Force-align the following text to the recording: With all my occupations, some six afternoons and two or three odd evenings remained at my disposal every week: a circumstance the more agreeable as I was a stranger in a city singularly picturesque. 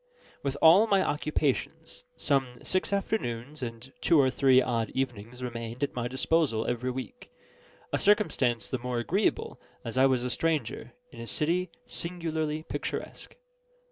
With 0.41 0.57
all 0.63 0.87
my 0.87 1.03
occupations, 1.03 2.05
some 2.17 2.57
six 2.63 2.91
afternoons 2.91 3.61
and 3.61 3.93
two 4.01 4.19
or 4.19 4.31
three 4.31 4.59
odd 4.59 4.89
evenings 4.95 5.43
remained 5.43 5.83
at 5.83 5.93
my 5.93 6.07
disposal 6.07 6.65
every 6.65 6.89
week: 6.89 7.29
a 7.93 7.99
circumstance 7.99 8.67
the 8.67 8.79
more 8.79 8.97
agreeable 8.97 9.61
as 9.85 9.99
I 9.99 10.07
was 10.07 10.23
a 10.25 10.31
stranger 10.31 10.93
in 11.11 11.19
a 11.19 11.27
city 11.27 11.69
singularly 11.85 12.63
picturesque. 12.63 13.35